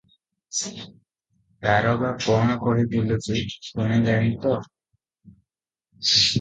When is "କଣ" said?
2.25-2.57